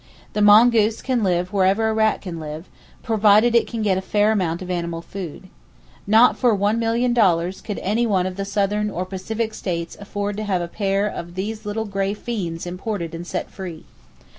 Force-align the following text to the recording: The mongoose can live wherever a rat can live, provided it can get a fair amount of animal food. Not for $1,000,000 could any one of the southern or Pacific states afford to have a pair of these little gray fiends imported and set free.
The 0.33 0.41
mongoose 0.41 0.99
can 1.03 1.21
live 1.21 1.53
wherever 1.53 1.87
a 1.87 1.93
rat 1.93 2.21
can 2.23 2.39
live, 2.39 2.67
provided 3.03 3.53
it 3.53 3.67
can 3.67 3.83
get 3.83 3.99
a 3.99 4.01
fair 4.01 4.31
amount 4.31 4.63
of 4.63 4.71
animal 4.71 5.03
food. 5.03 5.47
Not 6.07 6.39
for 6.39 6.57
$1,000,000 6.57 7.63
could 7.63 7.77
any 7.83 8.07
one 8.07 8.25
of 8.25 8.35
the 8.35 8.43
southern 8.43 8.89
or 8.89 9.05
Pacific 9.05 9.53
states 9.53 9.95
afford 9.99 10.37
to 10.37 10.43
have 10.43 10.63
a 10.63 10.67
pair 10.67 11.05
of 11.05 11.35
these 11.35 11.67
little 11.67 11.85
gray 11.85 12.15
fiends 12.15 12.65
imported 12.65 13.13
and 13.13 13.27
set 13.27 13.51
free. 13.51 13.83